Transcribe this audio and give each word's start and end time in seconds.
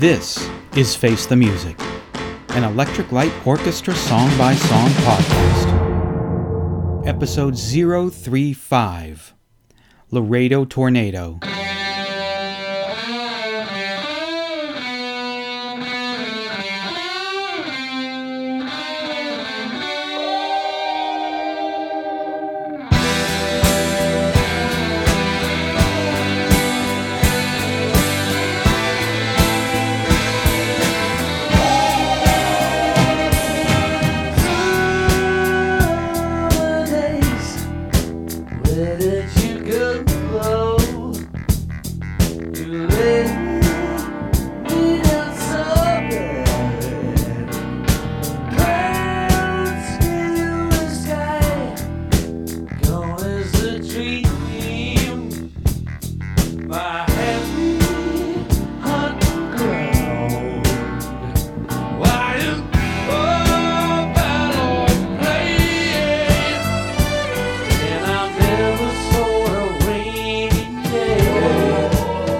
This 0.00 0.50
is 0.76 0.96
Face 0.96 1.24
the 1.24 1.36
Music, 1.36 1.80
an 2.48 2.64
Electric 2.64 3.12
Light 3.12 3.32
Orchestra 3.46 3.94
song 3.94 4.28
by 4.36 4.56
song 4.56 4.88
podcast. 4.88 5.68
Episode 7.06 7.56
035 7.56 9.34
Laredo 10.10 10.64
Tornado. 10.64 11.38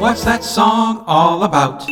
What's 0.04 0.22
that 0.24 0.44
song 0.44 1.02
all 1.06 1.44
about? 1.44 1.82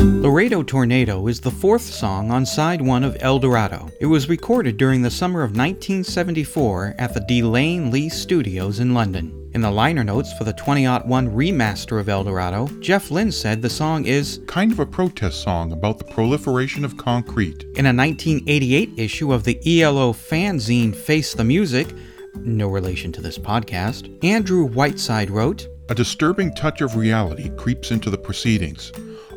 Laredo 0.00 0.64
Tornado 0.64 1.28
is 1.28 1.38
the 1.38 1.50
fourth 1.52 1.82
song 1.82 2.32
on 2.32 2.44
side 2.44 2.82
one 2.82 3.04
of 3.04 3.16
El 3.20 3.38
Dorado. 3.38 3.88
It 4.00 4.06
was 4.06 4.28
recorded 4.28 4.78
during 4.78 5.00
the 5.00 5.12
summer 5.12 5.44
of 5.44 5.52
1974 5.52 6.96
at 6.98 7.14
the 7.14 7.20
De 7.20 7.42
Lane 7.42 7.92
Lea 7.92 8.08
Studios 8.08 8.80
in 8.80 8.94
London. 8.94 9.48
In 9.54 9.60
the 9.60 9.70
liner 9.70 10.02
notes 10.02 10.32
for 10.32 10.42
the 10.42 10.54
2001 10.54 11.28
remaster 11.28 12.00
of 12.00 12.08
El 12.08 12.24
Dorado, 12.24 12.66
Jeff 12.80 13.12
Lynne 13.12 13.30
said 13.30 13.62
the 13.62 13.70
song 13.70 14.06
is 14.06 14.40
kind 14.48 14.72
of 14.72 14.80
a 14.80 14.84
protest 14.84 15.44
song 15.44 15.70
about 15.70 15.98
the 15.98 16.04
proliferation 16.04 16.84
of 16.84 16.96
concrete. 16.96 17.62
In 17.76 17.86
a 17.86 17.94
1988 17.94 18.90
issue 18.96 19.32
of 19.32 19.44
the 19.44 19.60
ELO 19.64 20.12
fanzine 20.12 20.92
Face 20.92 21.32
the 21.32 21.44
Music, 21.44 21.94
no 22.34 22.66
relation 22.66 23.12
to 23.12 23.22
this 23.22 23.38
podcast, 23.38 24.12
Andrew 24.24 24.64
Whiteside 24.64 25.30
wrote, 25.30 25.68
a 25.88 25.94
disturbing 25.94 26.52
touch 26.52 26.80
of 26.80 26.96
reality 26.96 27.48
creeps 27.50 27.92
into 27.92 28.10
the 28.10 28.18
proceedings, 28.18 28.92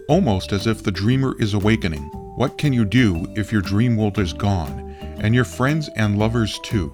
almost 0.08 0.52
as 0.52 0.66
if 0.66 0.82
the 0.82 0.92
dreamer 0.92 1.36
is 1.40 1.54
awakening. 1.54 2.02
What 2.36 2.58
can 2.58 2.74
you 2.74 2.86
do 2.86 3.32
if 3.36 3.52
your 3.52 3.62
dream 3.62 3.96
world 3.96 4.18
is 4.18 4.34
gone, 4.34 4.96
and 5.20 5.36
your 5.36 5.46
friends 5.46 5.90
and 5.96 6.18
lovers 6.18 6.60
too? 6.64 6.94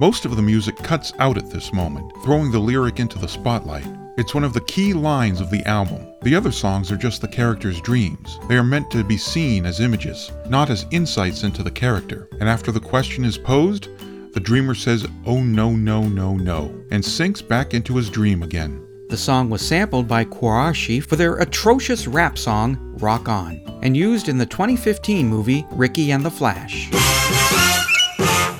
Most 0.00 0.24
of 0.24 0.36
the 0.36 0.42
music 0.42 0.76
cuts 0.76 1.12
out 1.18 1.36
at 1.36 1.50
this 1.50 1.72
moment, 1.72 2.12
throwing 2.22 2.52
the 2.52 2.58
lyric 2.60 3.00
into 3.00 3.18
the 3.18 3.28
spotlight. 3.28 3.86
It's 4.16 4.34
one 4.34 4.44
of 4.44 4.52
the 4.52 4.60
key 4.60 4.92
lines 4.92 5.40
of 5.40 5.50
the 5.50 5.66
album. 5.68 6.06
The 6.22 6.36
other 6.36 6.52
songs 6.52 6.92
are 6.92 6.96
just 6.96 7.20
the 7.20 7.28
character's 7.28 7.80
dreams. 7.80 8.38
They 8.48 8.56
are 8.56 8.62
meant 8.62 8.88
to 8.92 9.02
be 9.02 9.16
seen 9.16 9.66
as 9.66 9.80
images, 9.80 10.30
not 10.48 10.70
as 10.70 10.86
insights 10.92 11.42
into 11.42 11.64
the 11.64 11.70
character. 11.70 12.28
And 12.38 12.48
after 12.48 12.70
the 12.70 12.78
question 12.78 13.24
is 13.24 13.36
posed, 13.36 13.88
the 14.34 14.40
dreamer 14.40 14.74
says, 14.74 15.06
Oh 15.24 15.40
no, 15.40 15.70
no, 15.70 16.02
no, 16.02 16.36
no, 16.36 16.84
and 16.90 17.02
sinks 17.04 17.40
back 17.40 17.72
into 17.72 17.96
his 17.96 18.10
dream 18.10 18.42
again. 18.42 18.84
The 19.08 19.16
song 19.16 19.48
was 19.48 19.66
sampled 19.66 20.08
by 20.08 20.24
Quarashi 20.24 21.00
for 21.00 21.14
their 21.14 21.36
atrocious 21.36 22.08
rap 22.08 22.36
song, 22.36 22.76
Rock 22.98 23.28
On, 23.28 23.62
and 23.82 23.96
used 23.96 24.28
in 24.28 24.36
the 24.36 24.46
2015 24.46 25.28
movie 25.28 25.64
Ricki 25.70 26.10
and 26.10 26.24
the 26.24 26.30
Flash. 26.30 26.88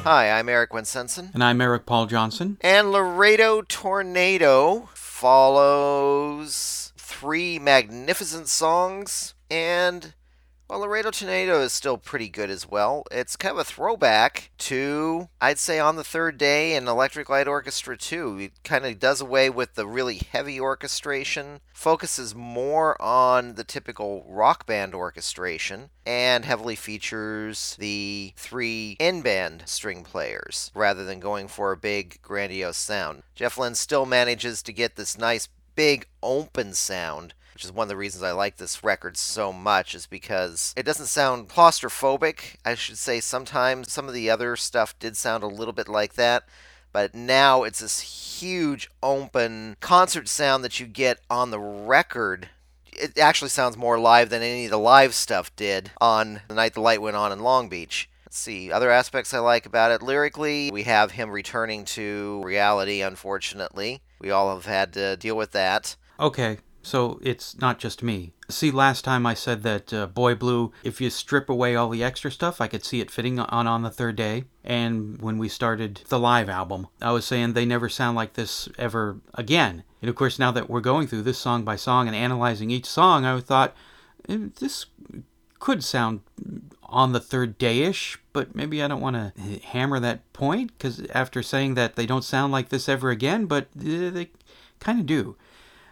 Hi, 0.05 0.31
I'm 0.31 0.49
Eric 0.49 0.71
Winsenson. 0.71 1.35
And 1.35 1.43
I'm 1.43 1.61
Eric 1.61 1.87
Paul 1.87 2.07
Johnson. 2.07 2.59
And 2.61 2.93
Laredo 2.93 3.63
Tornado 3.63 4.91
follows 4.95 6.93
three 6.97 7.59
magnificent 7.59 8.47
songs 8.49 9.35
and 9.51 10.15
well, 10.69 10.81
Laredo 10.81 11.11
Tornado 11.11 11.61
is 11.61 11.75
still 11.75 11.99
pretty 11.99 12.29
good 12.29 12.49
as 12.49 12.69
well. 12.69 13.05
It's 13.11 13.37
kind 13.37 13.53
of 13.53 13.59
a 13.59 13.65
throwback 13.65 14.51
to, 14.59 15.29
I'd 15.41 15.59
say, 15.59 15.79
On 15.79 15.97
the 15.97 16.05
Third 16.05 16.39
Day 16.39 16.75
and 16.75 16.89
Electric 16.89 17.29
Light 17.29 17.47
Orchestra 17.47 17.99
2. 17.99 18.39
It 18.39 18.53
kind 18.65 18.87
of 18.87 18.99
does 18.99 19.21
away 19.21 19.51
with 19.51 19.75
the 19.75 19.87
really 19.87 20.23
heavy 20.33 20.59
orchestration, 20.59 21.61
focuses 21.75 22.35
more 22.35 23.01
on 23.01 23.57
the 23.57 23.65
typical 23.65 24.25
rock 24.27 24.65
band 24.65 24.95
orchestration, 24.95 25.91
and 26.07 26.47
heavily 26.47 26.77
features 26.77 27.77
the 27.79 28.33
three 28.37 28.97
in 28.99 29.21
band 29.21 29.65
string 29.67 30.03
players 30.03 30.71
rather 30.75 31.05
than 31.05 31.21
going 31.21 31.47
for 31.47 31.73
a 31.73 31.77
big, 31.77 32.23
grandiose 32.23 32.79
sound. 32.79 33.23
Jeff 33.35 33.59
Lynne 33.59 33.75
still 33.75 34.07
manages 34.07 34.63
to 34.63 34.73
get 34.73 34.97
this 34.97 35.19
nice, 35.19 35.49
big, 35.75 36.07
open 36.23 36.73
sound 36.73 37.35
which 37.55 37.65
is 37.65 37.73
one 37.73 37.85
of 37.85 37.89
the 37.89 37.97
reasons 37.97 38.23
I 38.23 38.33
like 38.33 38.57
this 38.57 38.85
record 38.85 39.17
so 39.17 39.53
much, 39.53 39.95
is 39.95 40.07
because 40.07 40.75
it 40.77 40.85
doesn't 40.85 41.07
sound 41.07 41.49
claustrophobic. 41.49 42.57
I 42.65 42.75
should 42.75 42.99
say 42.99 43.21
sometimes 43.21 43.93
some 43.93 44.09
of 44.09 44.15
the 44.15 44.29
other 44.29 44.57
stuff 44.57 44.99
did 44.99 45.17
sound 45.17 45.43
a 45.43 45.49
little 45.49 45.73
bit 45.73 45.89
like 45.89 46.15
that, 46.15 46.45
but 46.93 47.15
now 47.15 47.63
it's 47.63 47.81
this 47.81 48.01
huge 48.41 48.91
open 49.03 49.77
concert 49.81 50.29
sound 50.29 50.65
that 50.65 50.81
you 50.81 50.87
get 50.87 51.21
on 51.31 51.51
the 51.51 51.61
record. 51.61 52.49
It 52.93 53.19
actually 53.19 53.49
sounds 53.49 53.77
more 53.77 53.99
live 53.99 54.31
than 54.31 54.43
any 54.43 54.67
of 54.67 54.71
the 54.71 54.79
live 54.79 55.15
stuff 55.15 55.55
did 55.57 55.91
on 56.01 56.43
the 56.49 56.55
night 56.55 56.75
the 56.75 56.81
light 56.81 57.03
went 57.03 57.17
on 57.17 57.33
in 57.33 57.41
Long 57.41 57.69
Beach. 57.69 58.09
Let's 58.25 58.39
see 58.39 58.71
other 58.71 58.91
aspects 58.91 59.33
I 59.33 59.39
like 59.39 59.67
about 59.67 59.91
it. 59.91 60.03
Lyrically, 60.03 60.71
we 60.73 60.85
have 60.85 61.13
him 61.13 61.31
returning 61.31 61.85
to 61.87 62.41
reality, 62.45 63.01
unfortunately. 63.01 64.03
We 64.21 64.31
all 64.31 64.55
have 64.55 64.67
had 64.67 64.93
to 64.95 65.17
deal 65.17 65.37
with 65.37 65.53
that. 65.53 65.97
Okay, 66.19 66.59
so 66.85 67.19
it's 67.23 67.59
not 67.59 67.79
just 67.79 68.03
me. 68.03 68.33
See, 68.49 68.71
last 68.71 69.05
time 69.05 69.25
I 69.25 69.35
said 69.35 69.63
that 69.63 69.93
uh, 69.93 70.07
Boy 70.07 70.35
Blue, 70.35 70.73
if 70.83 71.01
you 71.01 71.09
strip 71.09 71.49
away 71.49 71.75
all 71.75 71.89
the 71.89 72.05
extra 72.05 72.31
stuff, 72.31 72.61
I 72.61 72.69
could 72.69 72.85
see 72.85 73.01
it 73.01 73.11
fitting 73.11 73.39
on 73.41 73.67
on 73.67 73.83
the 73.83 73.91
third 73.91 74.17
day. 74.17 74.45
And 74.63 75.21
when 75.21 75.39
we 75.39 75.49
started 75.49 76.03
the 76.09 76.19
live 76.19 76.49
album, 76.49 76.89
I 77.01 77.13
was 77.13 77.25
saying 77.25 77.53
they 77.53 77.65
never 77.65 77.89
sound 77.89 78.17
like 78.17 78.35
this 78.35 78.69
ever 78.79 79.19
again. 79.33 79.83
And 80.03 80.09
of 80.11 80.17
course, 80.17 80.39
now 80.39 80.51
that 80.53 80.69
we're 80.69 80.81
going 80.81 81.07
through 81.07 81.23
this 81.23 81.39
song 81.39 81.65
by 81.65 81.77
song 81.77 82.07
and 82.07 82.15
analyzing 82.15 82.71
each 82.71 82.87
song, 82.87 83.25
I 83.25 83.41
thought 83.41 83.75
eh, 84.29 84.39
this 84.61 84.87
could 85.59 85.83
sound 85.83 86.21
on 86.83 87.13
the 87.13 87.21
third 87.21 87.57
day 87.57 87.81
ish, 87.81 88.19
but 88.35 88.55
maybe 88.55 88.83
I 88.83 88.89
don't 88.89 89.01
want 89.01 89.17
to 89.17 89.33
hammer 89.65 89.99
that 90.01 90.31
point 90.35 90.73
because 90.77 91.01
after 91.15 91.43
saying 91.43 91.75
that 91.75 91.97
they 91.97 92.05
don't 92.05 92.23
sound 92.23 92.53
like 92.53 92.69
this 92.69 92.89
ever 92.89 93.09
again, 93.11 93.47
but 93.47 93.69
eh, 93.83 94.11
they 94.11 94.31
kind 94.81 95.01
of 95.01 95.07
do. 95.07 95.37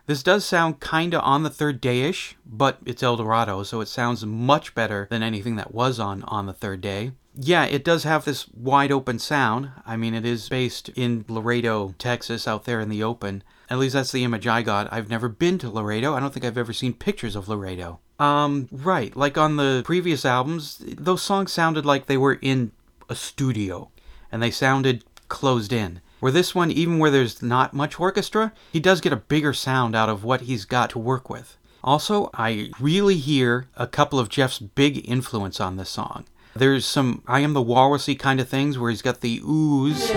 This 0.06 0.22
does 0.22 0.44
sound 0.44 0.80
kinda 0.80 1.20
on 1.20 1.42
the 1.42 1.50
third 1.50 1.80
day 1.80 2.02
ish, 2.02 2.36
but 2.44 2.78
it's 2.84 3.02
El 3.02 3.16
Dorado, 3.16 3.62
so 3.62 3.80
it 3.80 3.88
sounds 3.88 4.26
much 4.26 4.74
better 4.74 5.06
than 5.10 5.22
anything 5.22 5.56
that 5.56 5.72
was 5.72 6.00
on 6.00 6.24
On 6.24 6.46
the 6.46 6.52
Third 6.52 6.80
Day. 6.80 7.12
Yeah, 7.34 7.64
it 7.64 7.84
does 7.84 8.02
have 8.04 8.24
this 8.24 8.46
wide 8.48 8.92
open 8.92 9.18
sound. 9.18 9.70
I 9.86 9.96
mean, 9.96 10.14
it 10.14 10.26
is 10.26 10.48
based 10.48 10.90
in 10.90 11.24
Laredo, 11.28 11.94
Texas, 11.98 12.46
out 12.46 12.64
there 12.64 12.80
in 12.80 12.88
the 12.88 13.02
open. 13.02 13.42
At 13.70 13.78
least 13.78 13.94
that's 13.94 14.12
the 14.12 14.24
image 14.24 14.46
I 14.46 14.60
got. 14.60 14.92
I've 14.92 15.08
never 15.08 15.28
been 15.28 15.56
to 15.58 15.70
Laredo. 15.70 16.14
I 16.14 16.20
don't 16.20 16.34
think 16.34 16.44
I've 16.44 16.58
ever 16.58 16.74
seen 16.74 16.92
pictures 16.92 17.34
of 17.34 17.48
Laredo. 17.48 18.00
Um, 18.18 18.68
right. 18.70 19.16
Like 19.16 19.38
on 19.38 19.56
the 19.56 19.82
previous 19.84 20.26
albums, 20.26 20.76
those 20.78 21.22
songs 21.22 21.52
sounded 21.52 21.86
like 21.86 22.06
they 22.06 22.18
were 22.18 22.38
in 22.42 22.72
a 23.08 23.14
studio 23.14 23.88
and 24.30 24.42
they 24.42 24.50
sounded 24.50 25.04
closed 25.28 25.72
in. 25.72 26.00
Where 26.22 26.30
this 26.30 26.54
one, 26.54 26.70
even 26.70 27.00
where 27.00 27.10
there's 27.10 27.42
not 27.42 27.74
much 27.74 27.98
orchestra, 27.98 28.52
he 28.72 28.78
does 28.78 29.00
get 29.00 29.12
a 29.12 29.16
bigger 29.16 29.52
sound 29.52 29.96
out 29.96 30.08
of 30.08 30.22
what 30.22 30.42
he's 30.42 30.64
got 30.64 30.88
to 30.90 31.00
work 31.00 31.28
with. 31.28 31.56
Also, 31.82 32.30
I 32.32 32.70
really 32.78 33.16
hear 33.16 33.66
a 33.74 33.88
couple 33.88 34.20
of 34.20 34.28
Jeff's 34.28 34.60
big 34.60 35.04
influence 35.10 35.58
on 35.60 35.78
this 35.78 35.90
song. 35.90 36.26
There's 36.54 36.86
some 36.86 37.24
I 37.26 37.40
Am 37.40 37.54
the 37.54 37.64
Walrusy 37.64 38.16
kind 38.16 38.38
of 38.38 38.48
things 38.48 38.78
where 38.78 38.90
he's 38.90 39.02
got 39.02 39.20
the 39.20 39.40
ooze 39.44 40.12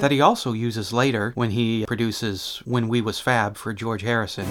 that 0.00 0.10
he 0.10 0.20
also 0.20 0.52
uses 0.52 0.92
later 0.92 1.30
when 1.36 1.50
he 1.50 1.86
produces 1.86 2.60
When 2.64 2.88
We 2.88 3.00
Was 3.00 3.20
Fab 3.20 3.56
for 3.56 3.72
George 3.72 4.02
Harrison. 4.02 4.48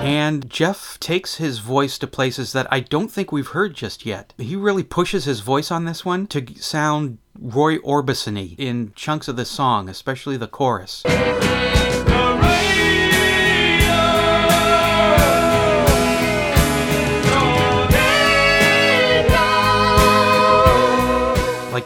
And 0.00 0.48
Jeff 0.48 0.98
takes 1.00 1.36
his 1.36 1.58
voice 1.58 1.98
to 1.98 2.06
places 2.06 2.52
that 2.52 2.66
I 2.70 2.80
don't 2.80 3.08
think 3.10 3.30
we've 3.30 3.48
heard 3.48 3.74
just 3.74 4.06
yet. 4.06 4.32
He 4.38 4.56
really 4.56 4.82
pushes 4.82 5.24
his 5.24 5.40
voice 5.40 5.70
on 5.70 5.84
this 5.84 6.04
one 6.04 6.26
to 6.28 6.46
sound 6.56 7.18
Roy 7.38 7.78
Orbison 7.78 8.56
in 8.58 8.92
chunks 8.94 9.28
of 9.28 9.36
this 9.36 9.50
song, 9.50 9.88
especially 9.88 10.36
the 10.36 10.46
chorus. 10.48 11.04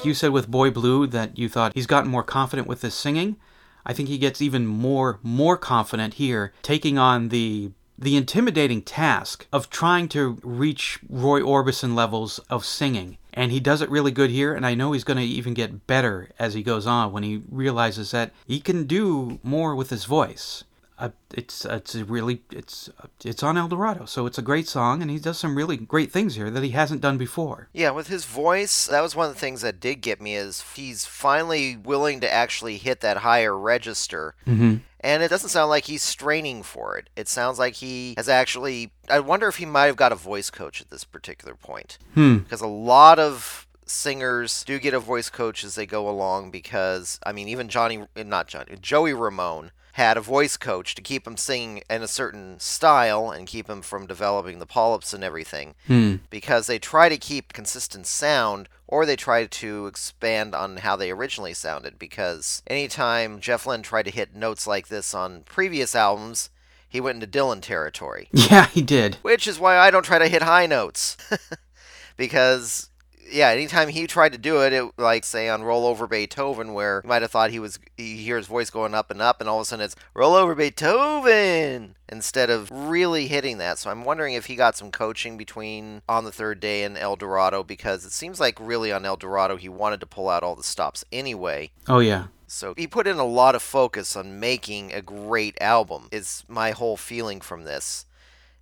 like 0.02 0.06
you 0.06 0.14
said 0.14 0.30
with 0.30 0.50
Boy 0.50 0.70
Blue, 0.70 1.06
that 1.06 1.38
you 1.38 1.48
thought 1.48 1.74
he's 1.74 1.86
gotten 1.86 2.10
more 2.10 2.22
confident 2.22 2.66
with 2.66 2.82
his 2.82 2.94
singing. 2.94 3.36
I 3.84 3.92
think 3.92 4.08
he 4.08 4.16
gets 4.16 4.40
even 4.40 4.66
more 4.66 5.20
more 5.22 5.56
confident 5.56 6.14
here, 6.14 6.52
taking 6.62 6.98
on 6.98 7.28
the 7.28 7.72
the 8.02 8.16
intimidating 8.16 8.82
task 8.82 9.46
of 9.52 9.70
trying 9.70 10.08
to 10.08 10.38
reach 10.42 10.98
Roy 11.08 11.40
Orbison 11.40 11.94
levels 11.94 12.40
of 12.50 12.64
singing. 12.64 13.16
And 13.32 13.52
he 13.52 13.60
does 13.60 13.80
it 13.80 13.88
really 13.88 14.10
good 14.10 14.30
here, 14.30 14.54
and 14.54 14.66
I 14.66 14.74
know 14.74 14.92
he's 14.92 15.04
going 15.04 15.18
to 15.18 15.22
even 15.22 15.54
get 15.54 15.86
better 15.86 16.28
as 16.38 16.54
he 16.54 16.62
goes 16.62 16.86
on 16.86 17.12
when 17.12 17.22
he 17.22 17.42
realizes 17.48 18.10
that 18.10 18.32
he 18.46 18.60
can 18.60 18.84
do 18.84 19.38
more 19.42 19.74
with 19.74 19.90
his 19.90 20.04
voice. 20.04 20.64
Uh, 21.02 21.08
it's 21.34 21.64
it's 21.64 21.96
really 21.96 22.42
it's 22.52 22.88
it's 23.24 23.42
on 23.42 23.56
El 23.56 23.66
Dorado, 23.66 24.04
so 24.04 24.24
it's 24.24 24.38
a 24.38 24.42
great 24.42 24.68
song, 24.68 25.02
and 25.02 25.10
he 25.10 25.18
does 25.18 25.36
some 25.36 25.56
really 25.56 25.76
great 25.76 26.12
things 26.12 26.36
here 26.36 26.48
that 26.48 26.62
he 26.62 26.70
hasn't 26.70 27.00
done 27.00 27.18
before. 27.18 27.68
Yeah, 27.72 27.90
with 27.90 28.06
his 28.06 28.24
voice, 28.24 28.86
that 28.86 29.00
was 29.00 29.16
one 29.16 29.28
of 29.28 29.34
the 29.34 29.40
things 29.40 29.62
that 29.62 29.80
did 29.80 29.96
get 29.96 30.20
me 30.20 30.36
is 30.36 30.62
he's 30.76 31.04
finally 31.04 31.76
willing 31.76 32.20
to 32.20 32.32
actually 32.32 32.76
hit 32.76 33.00
that 33.00 33.16
higher 33.16 33.58
register. 33.58 34.36
Mm-hmm. 34.46 34.76
And 35.00 35.22
it 35.24 35.28
doesn't 35.28 35.48
sound 35.48 35.70
like 35.70 35.86
he's 35.86 36.04
straining 36.04 36.62
for 36.62 36.96
it. 36.96 37.10
It 37.16 37.26
sounds 37.26 37.58
like 37.58 37.74
he 37.74 38.14
has 38.16 38.28
actually. 38.28 38.92
I 39.10 39.18
wonder 39.18 39.48
if 39.48 39.56
he 39.56 39.66
might 39.66 39.86
have 39.86 39.96
got 39.96 40.12
a 40.12 40.16
voice 40.16 40.50
coach 40.50 40.80
at 40.80 40.90
this 40.90 41.02
particular 41.02 41.56
point. 41.56 41.98
Hmm. 42.14 42.38
Because 42.38 42.60
a 42.60 42.68
lot 42.68 43.18
of 43.18 43.66
singers 43.86 44.62
do 44.62 44.78
get 44.78 44.94
a 44.94 45.00
voice 45.00 45.28
coach 45.28 45.64
as 45.64 45.74
they 45.74 45.84
go 45.84 46.08
along 46.08 46.52
because 46.52 47.18
I 47.26 47.32
mean 47.32 47.48
even 47.48 47.68
Johnny 47.68 48.06
not 48.16 48.46
Johnny 48.46 48.76
Joey 48.80 49.12
Ramone 49.12 49.72
had 49.92 50.16
a 50.16 50.20
voice 50.22 50.56
coach 50.56 50.94
to 50.94 51.02
keep 51.02 51.26
him 51.26 51.36
singing 51.36 51.82
in 51.90 52.02
a 52.02 52.08
certain 52.08 52.58
style 52.58 53.30
and 53.30 53.46
keep 53.46 53.68
him 53.68 53.82
from 53.82 54.06
developing 54.06 54.58
the 54.58 54.66
polyps 54.66 55.12
and 55.12 55.22
everything 55.22 55.74
Hmm. 55.86 56.16
because 56.30 56.66
they 56.66 56.78
try 56.78 57.08
to 57.10 57.18
keep 57.18 57.52
consistent 57.52 58.06
sound 58.06 58.68
or 58.86 59.04
they 59.04 59.16
try 59.16 59.44
to 59.46 59.86
expand 59.86 60.54
on 60.54 60.78
how 60.78 60.96
they 60.96 61.10
originally 61.10 61.52
sounded 61.54 61.98
because 61.98 62.62
anytime 62.66 63.38
Jeff 63.40 63.66
Lynne 63.66 63.82
tried 63.82 64.04
to 64.04 64.10
hit 64.10 64.34
notes 64.34 64.66
like 64.66 64.88
this 64.88 65.12
on 65.14 65.42
previous 65.42 65.94
albums 65.94 66.48
he 66.88 67.00
went 67.00 67.22
into 67.22 67.38
Dylan 67.38 67.60
territory 67.60 68.28
Yeah, 68.32 68.66
he 68.68 68.80
did. 68.82 69.16
which 69.22 69.46
is 69.46 69.58
why 69.60 69.76
I 69.78 69.90
don't 69.90 70.04
try 70.04 70.18
to 70.18 70.28
hit 70.28 70.42
high 70.42 70.66
notes 70.66 71.16
because 72.16 72.88
yeah, 73.30 73.48
anytime 73.48 73.88
he 73.88 74.06
tried 74.06 74.32
to 74.32 74.38
do 74.38 74.62
it, 74.62 74.72
it 74.72 74.92
like 74.98 75.24
say 75.24 75.48
on 75.48 75.62
Roll 75.62 75.86
Over 75.86 76.06
Beethoven, 76.06 76.72
where 76.72 77.00
you 77.02 77.08
might 77.08 77.22
have 77.22 77.30
thought 77.30 77.50
he 77.50 77.58
was 77.58 77.78
you 77.96 78.16
hear 78.16 78.36
his 78.36 78.46
voice 78.46 78.70
going 78.70 78.94
up 78.94 79.10
and 79.10 79.22
up, 79.22 79.40
and 79.40 79.48
all 79.48 79.58
of 79.58 79.62
a 79.62 79.64
sudden 79.66 79.84
it's 79.84 79.96
Roll 80.14 80.34
Over 80.34 80.54
Beethoven 80.54 81.96
instead 82.08 82.50
of 82.50 82.70
really 82.70 83.26
hitting 83.28 83.58
that. 83.58 83.78
So 83.78 83.90
I'm 83.90 84.04
wondering 84.04 84.34
if 84.34 84.46
he 84.46 84.56
got 84.56 84.76
some 84.76 84.90
coaching 84.90 85.36
between 85.36 86.02
on 86.08 86.24
the 86.24 86.32
third 86.32 86.60
day 86.60 86.84
and 86.84 86.98
El 86.98 87.16
Dorado 87.16 87.62
because 87.62 88.04
it 88.04 88.12
seems 88.12 88.40
like 88.40 88.58
really 88.60 88.92
on 88.92 89.04
El 89.04 89.16
Dorado 89.16 89.56
he 89.56 89.68
wanted 89.68 90.00
to 90.00 90.06
pull 90.06 90.28
out 90.28 90.42
all 90.42 90.56
the 90.56 90.62
stops 90.62 91.04
anyway. 91.12 91.70
Oh 91.88 92.00
yeah. 92.00 92.26
So 92.46 92.74
he 92.76 92.86
put 92.86 93.06
in 93.06 93.16
a 93.16 93.24
lot 93.24 93.54
of 93.54 93.62
focus 93.62 94.14
on 94.14 94.38
making 94.38 94.92
a 94.92 95.00
great 95.00 95.56
album. 95.60 96.08
Is 96.12 96.44
my 96.48 96.72
whole 96.72 96.96
feeling 96.96 97.40
from 97.40 97.64
this. 97.64 98.04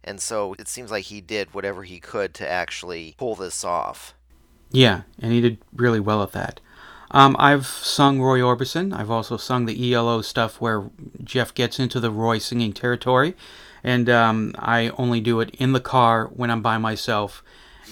And 0.03 0.21
so 0.21 0.55
it 0.59 0.69
seems 0.69 0.91
like 0.91 1.07
he 1.07 1.21
did 1.21 1.53
whatever 1.53 1.83
he 1.83 2.01
could 2.01 2.33
to 2.35 2.49
actually 2.49 3.15
pull 3.19 3.35
this 3.35 3.65
off. 3.65 4.15
Yeah, 4.71 5.03
and 5.21 5.33
he 5.33 5.41
did 5.41 5.59
really 5.75 6.01
well 6.01 6.23
at 6.23 6.33
that. 6.33 6.61
Um, 7.11 7.35
I've 7.39 7.67
sung 7.67 8.21
Roy 8.21 8.39
Orbison. 8.39 8.93
I've 8.97 9.11
also 9.11 9.37
sung 9.37 9.67
the 9.67 9.93
ELO 9.93 10.23
stuff 10.23 10.61
where 10.61 10.91
Jeff 11.25 11.53
gets 11.53 11.81
into 11.81 11.99
the 11.99 12.11
Roy 12.11 12.39
singing 12.39 12.73
territory, 12.73 13.35
and 13.83 14.09
um, 14.09 14.55
I 14.59 14.91
only 14.91 15.21
do 15.21 15.41
it 15.41 15.51
in 15.57 15.73
the 15.73 15.81
car 15.81 16.27
when 16.27 16.51
I'm 16.51 16.63
by 16.63 16.79
myself, 16.79 17.43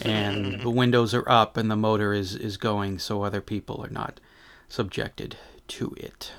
and 0.03 0.61
the 0.63 0.71
windows 0.71 1.15
are 1.15 1.29
up 1.29 1.57
and 1.57 1.71
the 1.71 1.77
motor 1.77 2.13
is 2.13 2.37
is 2.37 2.57
going, 2.57 3.01
so 3.01 3.23
other 3.23 3.41
people 3.41 3.85
are 3.85 3.91
not 3.91 4.21
subjected 4.69 5.37
to 5.67 5.95
it. 5.97 6.33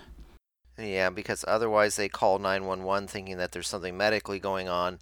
Yeah, 0.78 1.10
because 1.10 1.44
otherwise 1.48 1.98
they 1.98 2.08
call 2.08 2.40
911 2.40 3.10
thinking 3.10 3.38
that 3.38 3.52
there's 3.52 3.68
something 3.68 3.98
medically 3.98 4.40
going 4.40 4.70
on. 4.70 5.00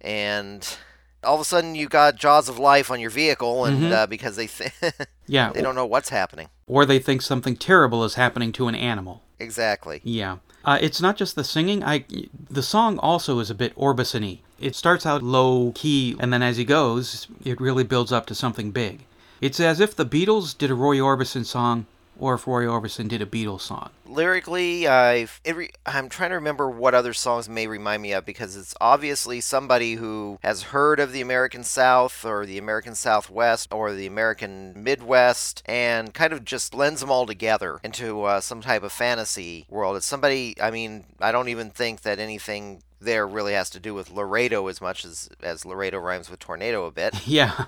And 0.00 0.76
all 1.24 1.34
of 1.34 1.40
a 1.40 1.44
sudden 1.44 1.74
you 1.74 1.88
got 1.88 2.16
jaws 2.16 2.48
of 2.48 2.58
life 2.58 2.90
on 2.90 3.00
your 3.00 3.10
vehicle 3.10 3.64
and 3.64 3.82
Mhm. 3.82 3.92
uh, 3.92 4.06
because 4.06 4.36
they 4.36 4.46
th- 4.46 4.72
Yeah, 5.26 5.52
they 5.52 5.60
don't 5.62 5.74
know 5.74 5.86
what's 5.86 6.08
happening. 6.10 6.48
or 6.66 6.86
they 6.86 6.98
think 6.98 7.22
something 7.22 7.56
terrible 7.56 8.04
is 8.04 8.14
happening 8.14 8.52
to 8.52 8.68
an 8.68 8.74
animal. 8.74 9.22
Exactly. 9.38 10.00
Yeah. 10.04 10.36
Uh, 10.64 10.78
it's 10.80 11.00
not 11.00 11.16
just 11.16 11.34
the 11.36 11.44
singing. 11.44 11.82
I 11.84 12.04
the 12.50 12.62
song 12.62 12.98
also 12.98 13.38
is 13.38 13.50
a 13.50 13.54
bit 13.54 13.74
Orbison-y. 13.76 14.40
It 14.60 14.74
starts 14.74 15.06
out 15.06 15.22
low 15.22 15.72
key, 15.74 16.16
and 16.18 16.32
then 16.32 16.42
as 16.42 16.56
he 16.56 16.64
goes, 16.64 17.28
it 17.44 17.60
really 17.60 17.84
builds 17.84 18.12
up 18.12 18.26
to 18.26 18.34
something 18.34 18.70
big. 18.72 19.04
It's 19.40 19.60
as 19.60 19.78
if 19.80 19.94
the 19.94 20.04
Beatles 20.04 20.56
did 20.58 20.70
a 20.70 20.74
Roy 20.74 20.96
Orbison 20.96 21.46
song, 21.46 21.86
or 22.18 22.34
if 22.34 22.46
Roy 22.46 22.64
Orbison 22.64 23.08
did 23.08 23.22
a 23.22 23.26
Beatles 23.26 23.62
song. 23.62 23.90
Lyrically, 24.06 24.86
re- 24.86 25.70
I'm 25.86 26.08
trying 26.08 26.30
to 26.30 26.36
remember 26.36 26.68
what 26.68 26.94
other 26.94 27.12
songs 27.12 27.48
may 27.48 27.66
remind 27.66 28.02
me 28.02 28.12
of 28.12 28.24
because 28.24 28.56
it's 28.56 28.74
obviously 28.80 29.40
somebody 29.40 29.94
who 29.94 30.38
has 30.42 30.64
heard 30.64 30.98
of 31.00 31.12
the 31.12 31.20
American 31.20 31.62
South 31.62 32.24
or 32.24 32.44
the 32.46 32.58
American 32.58 32.94
Southwest 32.94 33.72
or 33.72 33.92
the 33.92 34.06
American 34.06 34.82
Midwest 34.82 35.62
and 35.66 36.12
kind 36.12 36.32
of 36.32 36.44
just 36.44 36.72
blends 36.72 37.00
them 37.00 37.10
all 37.10 37.26
together 37.26 37.80
into 37.82 38.22
uh, 38.24 38.40
some 38.40 38.60
type 38.60 38.82
of 38.82 38.92
fantasy 38.92 39.66
world. 39.68 39.96
It's 39.96 40.06
somebody. 40.06 40.56
I 40.60 40.70
mean, 40.70 41.04
I 41.20 41.32
don't 41.32 41.48
even 41.48 41.70
think 41.70 42.02
that 42.02 42.18
anything 42.18 42.82
there 43.00 43.26
really 43.26 43.52
has 43.52 43.70
to 43.70 43.80
do 43.80 43.94
with 43.94 44.10
Laredo 44.10 44.66
as 44.66 44.80
much 44.80 45.04
as 45.04 45.28
as 45.42 45.64
Laredo 45.64 45.98
rhymes 45.98 46.30
with 46.30 46.40
tornado 46.40 46.84
a 46.86 46.90
bit 46.90 47.14
Yeah. 47.28 47.66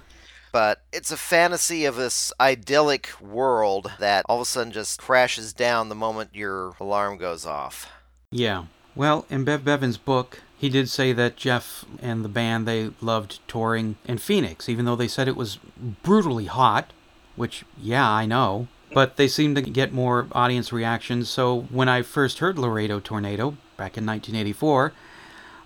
But 0.52 0.82
it's 0.92 1.10
a 1.10 1.16
fantasy 1.16 1.84
of 1.84 1.96
this 1.96 2.32
idyllic 2.40 3.10
world 3.20 3.92
that 3.98 4.24
all 4.28 4.36
of 4.36 4.42
a 4.42 4.44
sudden 4.44 4.72
just 4.72 5.00
crashes 5.00 5.52
down 5.52 5.88
the 5.88 5.94
moment 5.94 6.30
your 6.34 6.74
alarm 6.80 7.16
goes 7.16 7.46
off. 7.46 7.90
Yeah. 8.30 8.64
Well, 8.94 9.26
in 9.30 9.44
Bev 9.44 9.64
Bevan's 9.64 9.96
book, 9.96 10.40
he 10.56 10.68
did 10.68 10.88
say 10.88 11.12
that 11.12 11.36
Jeff 11.36 11.84
and 12.02 12.24
the 12.24 12.28
band 12.28 12.66
they 12.66 12.90
loved 13.00 13.40
touring 13.48 13.96
in 14.04 14.18
Phoenix, 14.18 14.68
even 14.68 14.84
though 14.84 14.96
they 14.96 15.08
said 15.08 15.28
it 15.28 15.36
was 15.36 15.58
brutally 16.02 16.46
hot, 16.46 16.92
which 17.36 17.64
yeah, 17.80 18.08
I 18.08 18.26
know. 18.26 18.68
But 18.92 19.16
they 19.16 19.28
seemed 19.28 19.54
to 19.56 19.62
get 19.62 19.92
more 19.92 20.26
audience 20.32 20.72
reactions. 20.72 21.28
So 21.28 21.62
when 21.70 21.88
I 21.88 22.02
first 22.02 22.40
heard 22.40 22.58
Laredo 22.58 22.98
Tornado 22.98 23.52
back 23.76 23.96
in 23.96 24.04
1984, 24.04 24.92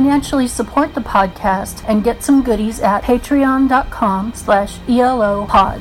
financially 0.00 0.48
support 0.48 0.94
the 0.94 1.00
podcast 1.02 1.84
and 1.86 2.02
get 2.02 2.22
some 2.22 2.42
goodies 2.42 2.80
at 2.80 3.02
patreon.com 3.02 4.32
slash 4.32 4.78
elopod. 4.88 5.78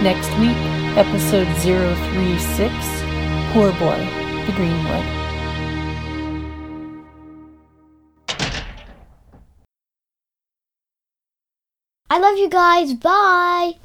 Next 0.00 0.30
week, 0.38 0.56
episode 0.96 1.48
036, 1.64 2.72
Poor 3.52 3.72
Boy, 3.80 3.98
the 4.46 4.52
Greenwood. 4.54 5.04
I 12.08 12.18
love 12.20 12.38
you 12.38 12.48
guys. 12.48 12.94
Bye. 12.94 13.80